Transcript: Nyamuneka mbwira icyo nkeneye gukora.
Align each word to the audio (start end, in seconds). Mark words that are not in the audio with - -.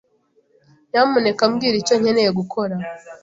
Nyamuneka 0.89 1.43
mbwira 1.51 1.75
icyo 1.81 1.95
nkeneye 2.01 2.29
gukora. 2.39 2.75